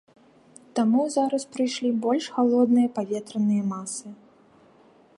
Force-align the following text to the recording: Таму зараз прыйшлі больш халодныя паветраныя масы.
Таму 0.79 1.01
зараз 1.15 1.43
прыйшлі 1.57 1.91
больш 2.07 2.25
халодныя 2.39 2.87
паветраныя 2.99 3.63
масы. 3.75 4.07